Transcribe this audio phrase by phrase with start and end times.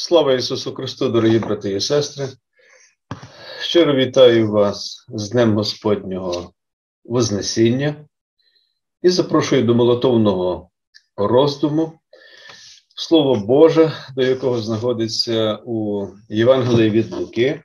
[0.00, 2.28] Слава Ісусу Христу, дорогі брати і сестри.
[3.60, 6.52] Щиро вітаю вас з Днем Господнього
[7.04, 8.08] Вознесіння
[9.02, 10.70] і запрошую до молотовного
[11.16, 12.00] роздуму
[12.96, 17.62] Слово Боже, до якого знаходиться у Євангелії від Луки,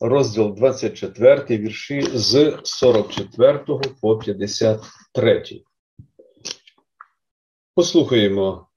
[0.00, 3.64] розділ 24, вірші з 44
[4.00, 5.62] по 53.
[7.74, 8.68] Послухаємо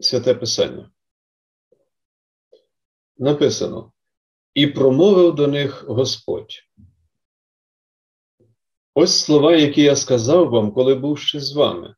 [0.00, 0.90] святе Писання
[3.20, 3.92] написано:
[4.54, 6.54] І промовив до них Господь.
[8.94, 11.94] Ось слова, які я сказав вам, коли був ще з вами.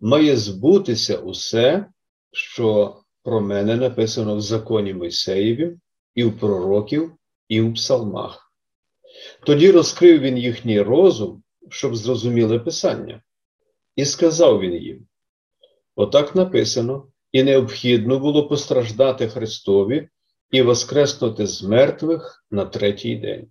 [0.00, 1.86] Має збутися усе,
[2.32, 5.76] що про мене написано в законі Мойсеєві,
[6.14, 7.12] і в пророків,
[7.48, 8.52] і в псалмах.
[9.46, 13.22] Тоді розкрив він їхній розум, щоб зрозуміли Писання,
[13.96, 15.06] і сказав він їм:
[15.96, 20.08] Отак написано, і необхідно було постраждати Христові
[20.54, 23.46] і воскреснути з мертвих на третій день,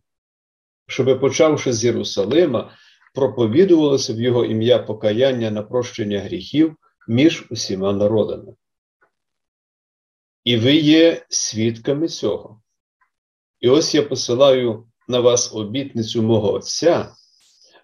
[0.88, 2.72] щоби, почавши з Єрусалима,
[3.14, 6.76] проповідувалося в Його ім'я покаяння на прощення гріхів
[7.08, 8.54] між усіма народами.
[10.44, 12.62] І ви є свідками цього.
[13.60, 17.16] І ось я посилаю на вас обітницю мого Отця,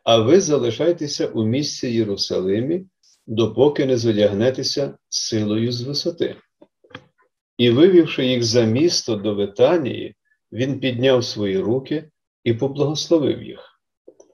[0.04, 2.86] а ви залишайтеся у місці Єрусалимі,
[3.28, 6.36] допоки не зодягнетеся силою з висоти.
[7.60, 10.16] І, вивівши їх за місто до Витанії,
[10.52, 12.10] він підняв свої руки
[12.44, 13.82] і поблагословив їх.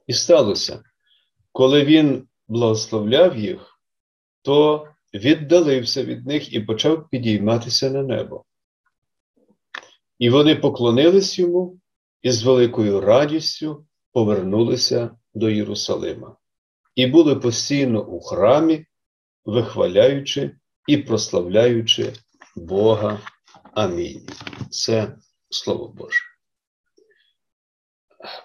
[0.06, 0.82] І сталося,
[1.52, 3.80] коли він благословляв їх,
[4.42, 8.44] то віддалився від них і почав підійматися на небо.
[10.18, 11.78] І вони поклонились йому
[12.22, 16.36] і з великою радістю повернулися до Єрусалима
[16.94, 18.86] і були постійно у храмі,
[19.44, 20.50] вихваляючи
[20.86, 22.12] і прославляючи
[22.56, 23.20] Бога.
[23.74, 24.26] Амінь.
[24.70, 25.16] Це
[25.50, 26.22] Слово Боже.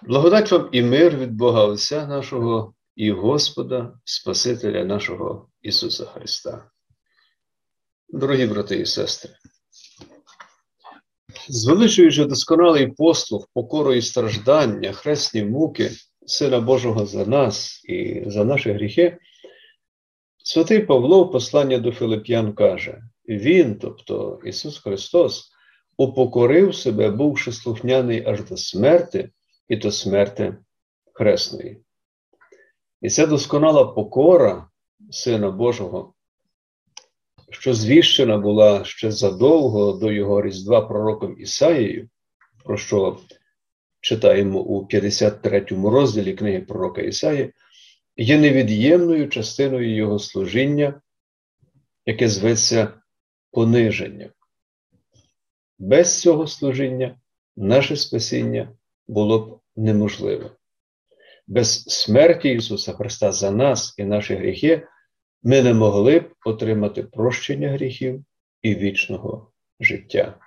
[0.02, 6.70] Благодать вам і мир від Бога Отця нашого і Господа, Спасителя нашого Ісуса Христа.
[8.08, 9.30] Дорогі брати і сестри,
[11.48, 15.90] звеличуючи досконалий послуг, покору і страждання, хресні муки
[16.26, 19.18] Сина Божого за нас і за наші гріхи,
[20.44, 25.52] святий Павло в посланні до Филип'ян каже: він, тобто Ісус Христос,
[25.96, 29.30] упокорив себе, бувши слухняний аж до смерти
[29.68, 30.56] і до смерти
[31.12, 31.82] Хресної.
[33.00, 34.68] І ця досконала покора
[35.10, 36.14] Сина Божого,
[37.50, 42.08] що звіщена була ще задовго до його Різдва пророком Ісаєю,
[42.64, 43.18] про що
[44.00, 47.52] читаємо у 53 розділі книги пророка Ісаї,
[48.16, 51.00] є невід'ємною частиною його служіння,
[52.06, 53.01] яке зветься
[53.52, 54.30] пониження.
[55.78, 57.18] Без цього служіння
[57.56, 58.72] наше спасіння
[59.08, 60.50] було б неможливе.
[61.46, 64.86] Без смерті Ісуса Христа за нас і наші гріхи
[65.42, 68.24] ми не могли б отримати прощення гріхів
[68.62, 70.38] і вічного життя.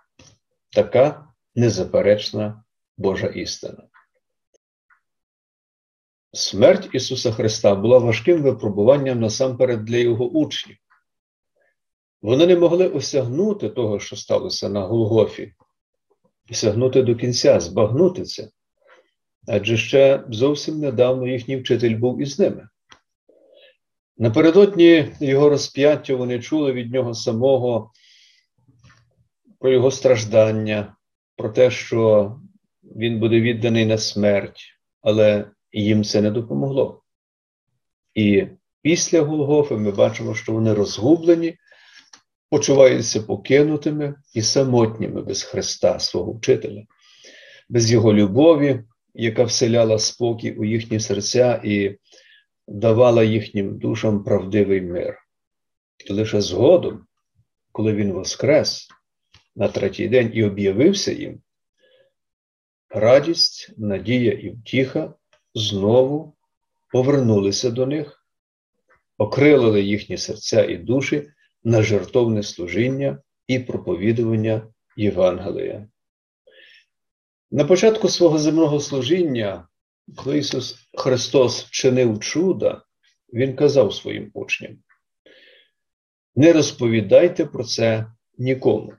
[0.71, 2.63] Така незаперечна
[2.97, 3.83] Божа істина.
[6.33, 10.77] Смерть Ісуса Христа була важким випробуванням насамперед для Його учнів.
[12.25, 15.53] Вони не могли осягнути того, що сталося на Голгофі,
[16.51, 18.49] осягнути до кінця, збагнути це.
[19.47, 22.67] Адже ще зовсім недавно їхній вчитель був із ними.
[24.17, 27.91] Напередодні його розп'яття вони чули від нього самого
[29.59, 30.95] про його страждання,
[31.35, 32.31] про те, що
[32.83, 34.61] він буде відданий на смерть,
[35.01, 37.03] але їм це не допомогло.
[38.13, 38.47] І
[38.81, 41.57] після Голгофи ми бачимо, що вони розгублені
[42.49, 46.83] почуваються покинутими і самотніми без Христа, свого вчителя,
[47.69, 48.83] без Його любові,
[49.13, 51.97] яка вселяла спокій у їхні серця і
[52.67, 55.17] давала їхнім душам правдивий мир.
[56.05, 57.05] І лише згодом,
[57.71, 58.87] коли він воскрес
[59.55, 61.41] на третій день і об'явився їм,
[62.89, 65.13] радість, надія і втіха
[65.55, 66.35] знову
[66.91, 68.25] повернулися до них,
[69.17, 71.27] окрилили їхні серця і душі
[71.65, 74.67] на жертовне служіння і проповідування
[74.97, 75.87] Євангелія.
[77.51, 79.67] На початку свого земного служіння,
[80.15, 82.81] коли Ісус Христос вчинив чуда,
[83.33, 84.77] Він казав своїм учням:
[86.35, 88.93] не розповідайте про це нікому.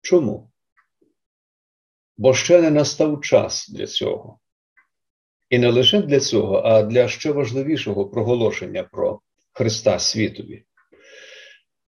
[0.00, 0.50] Чому?
[2.16, 4.38] Бо ще не настав час для цього.
[5.50, 9.20] І не лише для цього, а для ще важливішого проголошення про
[9.52, 10.64] Христа світові.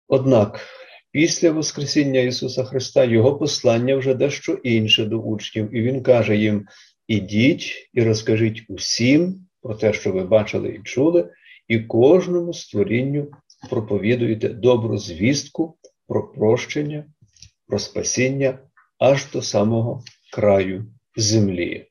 [0.08, 0.60] Однак
[1.10, 6.66] після Воскресіння Ісуса Христа Його послання вже дещо інше до учнів, і Він каже їм:
[7.08, 11.30] ідіть і розкажіть усім про те, що ви бачили і чули,
[11.68, 13.30] і кожному створінню
[13.70, 15.78] проповідуєте добру звістку
[16.08, 17.04] про прощення,
[17.66, 18.58] про спасіння
[18.98, 20.84] аж до самого краю
[21.16, 21.86] землі.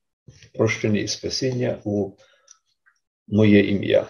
[0.54, 2.12] Прощення і спасіння у
[3.28, 4.08] моє ім'я.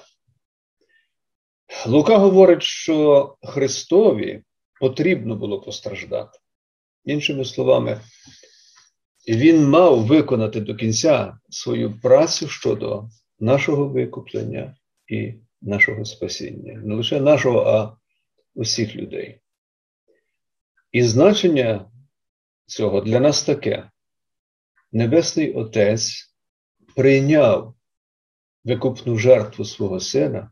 [1.85, 4.43] Лука говорить, що Христові
[4.79, 6.39] потрібно було постраждати.
[7.05, 8.01] Іншими словами,
[9.27, 13.09] він мав виконати до кінця свою працю щодо
[13.39, 14.75] нашого викуплення
[15.07, 16.73] і нашого спасіння.
[16.73, 17.97] Не лише нашого, а
[18.55, 19.39] усіх людей.
[20.91, 21.91] І значення
[22.65, 23.89] цього для нас таке:
[24.91, 26.35] Небесний Отець
[26.95, 27.75] прийняв
[28.63, 30.51] викупну жертву свого сина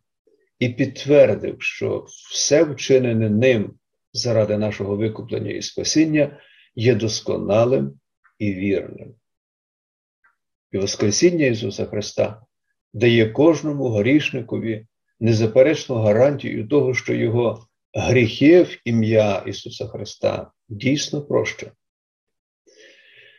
[0.59, 3.73] і підтвердив, що все вчинене ним
[4.13, 6.39] заради нашого викуплення і спасіння
[6.75, 8.00] є досконалим
[8.39, 9.13] і вірним.
[10.71, 12.41] І Воскресіння Ісуса Христа
[12.94, 14.85] дає кожному грішникові
[15.19, 21.71] незаперечну гарантію того, що Його гріхи в ім'я Ісуса Христа дійсно прощені.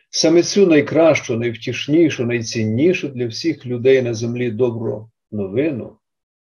[0.09, 5.97] Саме цю найкращу, найвтішнішу, найціннішу для всіх людей на землі добру новину,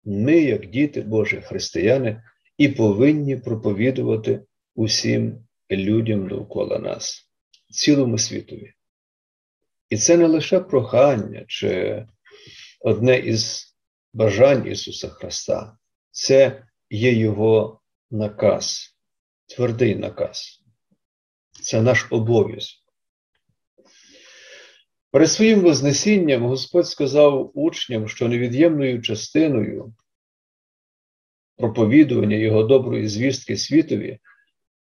[0.04, 2.24] ми, як діти Божі християни,
[2.58, 4.42] і повинні проповідувати
[4.76, 7.30] усім людям довкола нас,
[7.70, 8.74] цілому світові.
[9.90, 12.06] І це не лише прохання чи
[12.80, 13.76] одне із
[14.14, 15.78] бажань Ісуса Христа,
[16.12, 17.82] це є Його
[18.12, 18.96] наказ,
[19.46, 20.62] твердий наказ.
[21.62, 22.81] Це наш обов'язок.
[25.12, 29.94] Перед своїм Вознесінням Господь сказав учням, що невід'ємною частиною
[31.58, 34.20] проповідування Його доброї звістки світові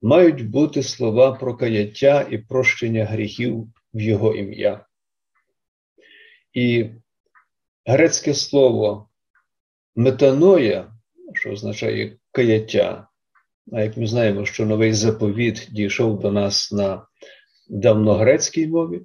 [0.03, 4.87] мають бути слова про каяття і прощення гріхів в Його ім'я.
[6.53, 6.91] І
[7.87, 9.09] грецьке слово
[9.97, 10.93] метаноя,
[11.35, 13.09] що означає каяття,
[13.73, 17.07] а як ми знаємо, що новий заповіт дійшов до нас на
[17.69, 19.03] давногрецькій мові,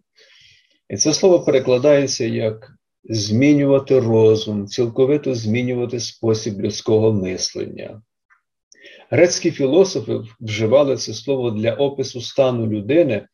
[0.90, 2.72] і це слово перекладається як
[3.04, 8.02] змінювати розум, цілковито змінювати спосіб людського мислення.
[9.10, 13.28] Грецькі філософи вживали це слово для опису стану людини,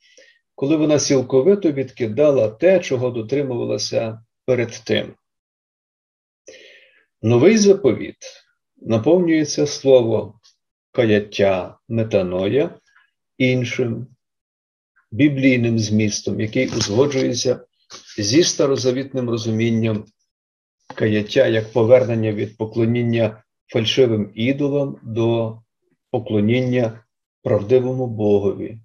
[0.55, 5.13] коли вона цілковито відкидала те, чого дотримувалася перед тим.
[7.21, 8.17] Новий заповіт
[8.77, 10.39] наповнюється слово
[10.91, 12.79] каяття метаноя
[13.37, 14.07] іншим
[15.11, 17.65] біблійним змістом, який узгоджується
[18.17, 20.05] зі старозавітним розумінням
[20.95, 25.57] каяття як повернення від поклоніння фальшивим ідолам до
[26.11, 27.03] поклоніння
[27.43, 28.77] правдивому Богові,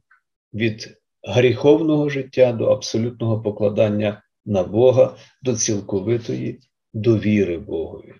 [0.54, 6.60] від гріховного життя до абсолютного покладання на Бога, до цілковитої
[6.94, 8.14] довіри Богові.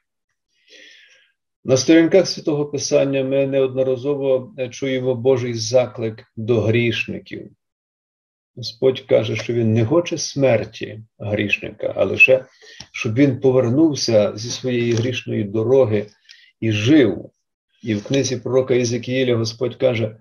[1.65, 7.51] На сторінках святого Писання ми неодноразово чуємо Божий заклик до грішників.
[8.57, 12.45] Господь каже, що Він не хоче смерті грішника, а лише
[12.93, 16.07] щоб він повернувся зі своєї грішної дороги
[16.61, 17.31] і жив.
[17.83, 20.17] І в книзі пророка Єзекіїля Господь каже,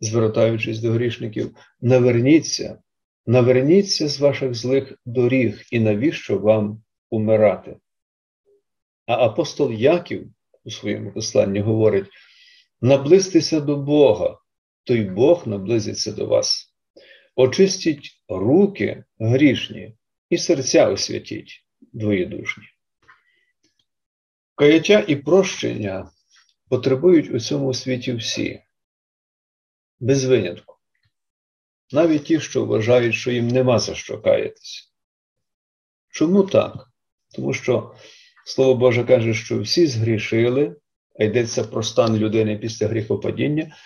[0.00, 2.78] звертаючись до грішників: наверніться,
[3.26, 7.76] наверніться з ваших злих доріг, і навіщо вам умирати?
[9.06, 10.26] А апостол Яків
[10.64, 12.06] у своєму посланні говорить:
[12.80, 14.38] наблизьтеся до Бога,
[14.84, 16.73] то й Бог наблизиться до вас
[17.36, 19.96] очистіть руки грішні
[20.30, 22.64] і серця освятіть двоєдушні.
[24.54, 26.10] Каяття і прощення
[26.68, 28.62] потребують у цьому світі всі,
[30.00, 30.76] без винятку.
[31.92, 34.82] Навіть ті, що вважають, що їм нема за що каятися.
[36.10, 36.90] Чому так?
[37.34, 37.94] Тому що
[38.46, 40.76] Слово Боже каже, що всі згрішили,
[41.20, 43.76] а йдеться про стан людини після гріхопадіння,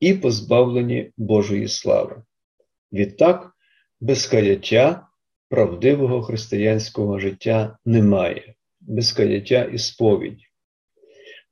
[0.00, 2.22] і позбавлені Божої слави.
[2.92, 3.52] Відтак,
[4.00, 5.06] без каяття
[5.48, 10.44] правдивого християнського життя немає, без каяття і сповіді.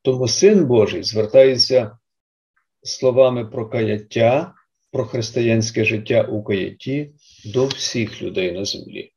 [0.03, 1.99] Тому Син Божий звертається
[2.83, 4.55] словами про каяття,
[4.93, 7.13] про християнське життя у каятті
[7.45, 9.11] до всіх людей на землі.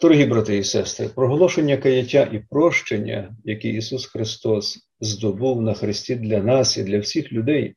[0.00, 6.38] Дорогі брати і сестри, проголошення каяття і прощення, які Ісус Христос здобув на Христі для
[6.38, 7.74] нас і для всіх людей,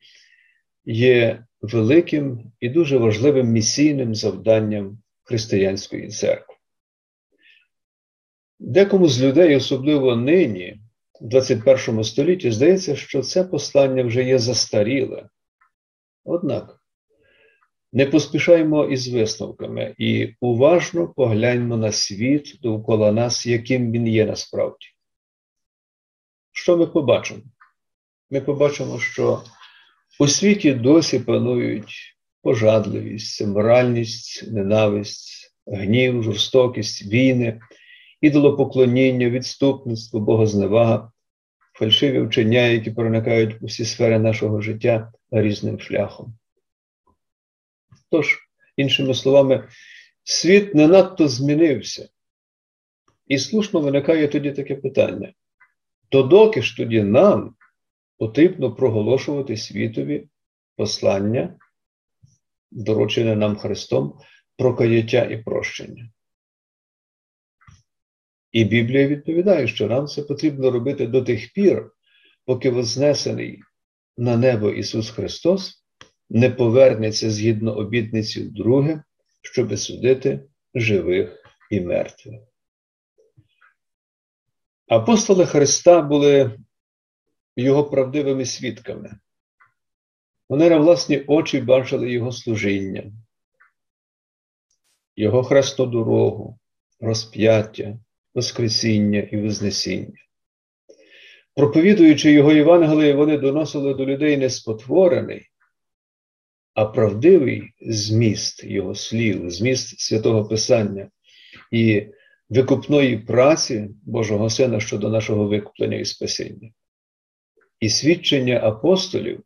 [0.88, 6.54] є великим і дуже важливим місійним завданням християнської церкви.
[8.58, 10.80] Декому з людей, особливо нині,
[11.20, 15.28] в 21 столітті, здається, що це послання вже є застаріле.
[16.24, 16.80] Однак
[17.92, 24.86] не поспішаємо із висновками і уважно погляньмо на світ довкола нас, яким він є насправді.
[26.52, 27.42] Що ми побачимо?
[28.30, 29.42] Ми побачимо, що
[30.18, 37.60] у світі досі панують пожадливість, моральність, ненависть, гнів, жорстокість, війни,
[38.20, 41.12] ідолопоклоніння, відступництво, богозневага,
[41.72, 46.34] фальшиві вчення, які проникають у всі сфери нашого життя різним шляхом.
[48.10, 48.38] Тож,
[48.76, 49.68] іншими словами,
[50.24, 52.08] світ не надто змінився.
[53.26, 55.32] І слушно виникає тоді таке питання:
[56.08, 57.54] то доки ж тоді нам
[58.18, 60.28] потрібно проголошувати світові
[60.76, 61.58] послання,
[62.70, 64.18] доручене нам Христом,
[64.56, 66.10] про каяття і прощення?
[68.52, 71.90] І Біблія відповідає, що нам це потрібно робити до тих пір,
[72.44, 73.62] поки вознесений
[74.16, 75.84] на небо Ісус Христос
[76.30, 79.02] не повернеться згідно обітниці вдруге,
[79.42, 80.44] щоби судити
[80.74, 82.40] живих і мертвих.
[84.88, 86.58] Апостоли Христа були
[87.62, 89.18] його правдивими свідками.
[90.48, 93.12] Вони на власні очі бачили Його служіння,
[95.16, 96.58] Його хресну дорогу,
[97.00, 97.98] розп'яття,
[98.34, 100.18] Воскресіння і Вознесіння.
[101.54, 105.50] Проповідуючи його Євангеліє, вони доносили до людей не спотворений,
[106.74, 111.10] а правдивий зміст його слів, зміст святого Писання
[111.72, 112.06] і
[112.48, 116.70] викупної праці Божого Сина щодо нашого викуплення і спасіння.
[117.80, 119.42] І свідчення апостолів,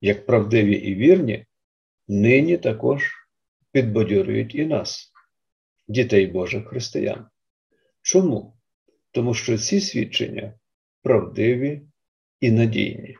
[0.00, 1.46] як правдиві і вірні,
[2.08, 3.12] нині також
[3.72, 5.12] підбадьорюють і нас,
[5.88, 7.26] дітей Божих християн.
[8.02, 8.56] Чому?
[9.10, 10.54] Тому що ці свідчення
[11.02, 11.82] правдиві
[12.40, 13.16] і надійні.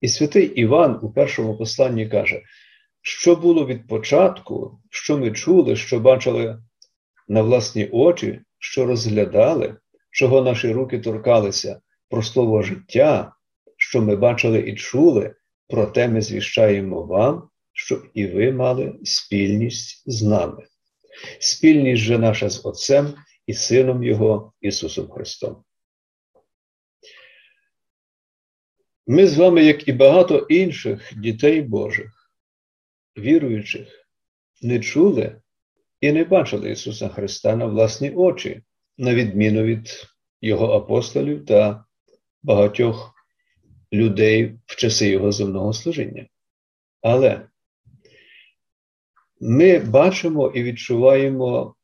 [0.00, 2.42] І святий Іван у першому посланні каже,
[3.02, 6.62] що було від початку, що ми чули, що бачили
[7.28, 9.76] на власні очі, що розглядали,
[10.10, 13.34] чого наші руки торкалися про слово життя,
[13.76, 15.34] що ми бачили і чули,
[15.68, 20.66] проте ми звіщаємо вам, щоб і ви мали спільність з нами.
[21.38, 23.14] Спільність же наша з Отцем
[23.46, 25.64] і Сином Його Ісусом Христом.
[29.06, 32.30] Ми з вами, як і багато інших дітей Божих,
[33.18, 34.08] віруючих,
[34.62, 35.40] не чули
[36.00, 38.62] і не бачили Ісуса Христа на власні очі,
[38.98, 40.06] на відміну від
[40.40, 41.84] Його апостолів та
[42.44, 43.14] багатьох
[43.92, 46.26] людей в часи Його земного служіння.
[47.02, 47.46] Але
[49.40, 51.74] ми бачимо і відчуваємо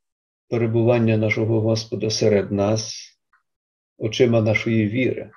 [0.49, 3.11] перебування нашого Господа серед нас,
[3.99, 5.31] очима нашої віри.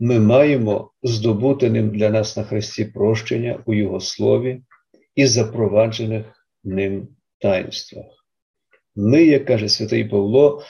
[0.00, 4.62] Ми маємо здобути ним для нас на Христі прощення у Його слові
[5.14, 8.06] і запроваджених ним таїнствах.
[8.96, 10.62] Ми, як каже святий Павло,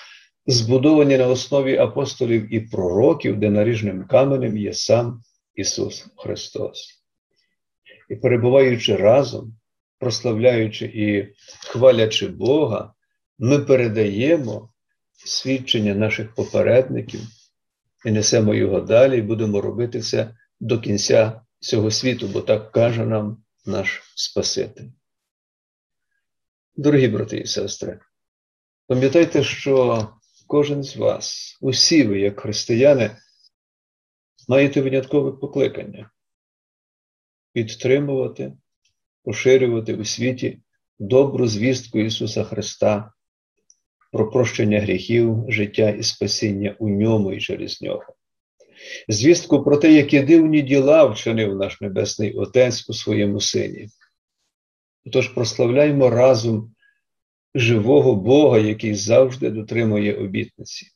[0.49, 5.23] збудовані на основі апостолів і пророків, де наріжним каменем є сам
[5.55, 7.03] Ісус Христос.
[8.09, 9.57] І перебуваючи разом,
[9.99, 11.35] прославляючи і
[11.67, 12.95] хвалячи Бога,
[13.39, 14.73] ми передаємо
[15.13, 17.21] свідчення наших попередників
[18.05, 23.07] і несемо його далі, і будемо робити це до кінця цього світу, бо так каже
[23.07, 24.89] нам наш Спаситель.
[26.77, 28.01] Дорогі брати і сестри,
[28.87, 30.09] пам'ятайте, що
[30.49, 33.11] кожен з вас, усі ви, як християни,
[34.49, 36.11] маєте виняткове покликання
[37.53, 38.53] підтримувати,
[39.25, 40.61] поширювати у світі
[40.99, 43.13] добру звістку Ісуса Христа
[44.13, 48.05] про прощення гріхів, життя і спасіння у ньому і через нього.
[49.09, 53.89] Звістку про те, які дивні діла вчинив наш Небесний Отець у своєму сині.
[55.13, 56.75] Тож прославляємо разом
[57.55, 60.87] живого Бога, який завжди дотримує обітниці.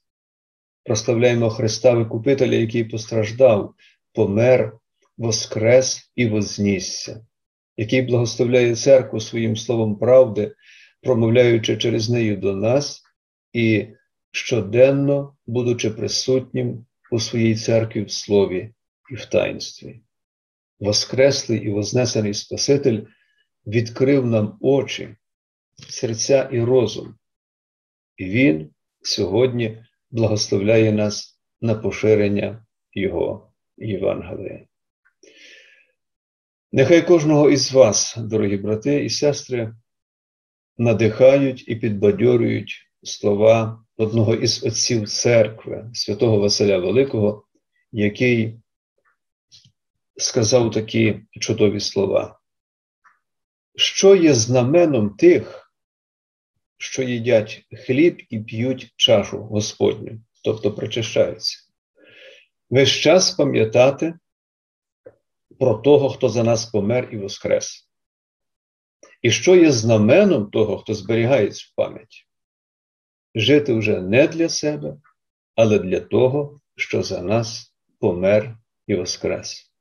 [0.85, 3.75] Прославляємо Христа Викупителя, який постраждав,
[4.13, 4.79] помер,
[5.17, 7.27] воскрес і вознісся,
[7.77, 10.55] який благословляє церкву своїм словом правди,
[11.03, 13.03] промовляючи через неї до нас
[13.53, 13.87] і
[14.31, 18.75] щоденно будучи присутнім у своїй церкві в слові
[19.11, 20.01] і в таїнстві.
[20.81, 23.01] Воскреслий і вознесений Спаситель
[23.67, 25.17] відкрив нам очі,
[25.89, 27.15] серця і розум,
[28.17, 28.71] і Він
[29.03, 34.67] сьогодні благословляє нас на поширення Його Євангелія.
[36.73, 39.75] Нехай кожного із вас, дорогі брати і сестри,
[40.79, 47.47] надихають і підбадьорюють слова одного із отців церкви, святого Василя Великого,
[47.93, 48.61] який
[50.17, 52.39] сказав такі чудові слова.
[53.77, 55.62] Що є знаменом тих,
[56.83, 61.59] що їдять хліб і п'ють чашу Господню, тобто причащаються?
[62.71, 64.15] Весь час пам'ятати
[65.59, 67.89] про того, хто за нас помер і воскрес.
[69.23, 72.27] І що є знаменом того, хто зберігає цю пам'ять?
[73.35, 74.97] Жити вже не для себе,
[75.55, 79.73] але для того, що за нас помер і воскрес.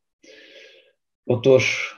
[1.25, 1.95] Отож,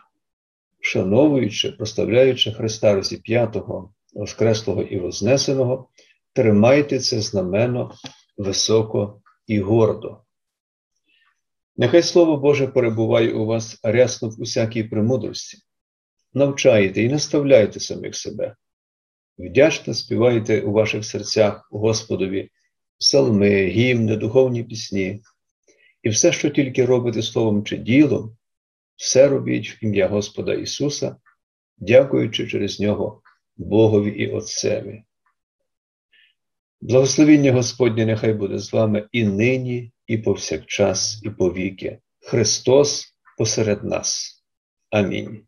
[0.80, 5.90] вшановуючи, проставляючи Христа розіп'ятого, Воскреслого і Вознесеного,
[6.34, 7.94] тримайте це знамено
[8.38, 10.22] високо і гордо.
[11.78, 15.58] Нехай Слово Боже перебуває у вас рясно в усякій премудрості.
[16.34, 18.56] Навчайте і наставляйте самих себе.
[19.38, 22.50] Вдячно співайте у ваших серцях Господові
[23.00, 25.22] псалми, гімни, духовні пісні,
[26.04, 28.38] і все, що тільки робите словом чи ділом,
[28.96, 31.16] все робіть в ім'я Господа Ісуса,
[31.78, 33.23] дякуючи через Нього
[33.64, 35.04] Богові і Отцеві.
[36.82, 42.00] Благословіння Господнє нехай буде з вами і нині, і повсякчас, і повіки.
[42.20, 44.42] Христос посеред нас.
[44.90, 45.48] Амінь.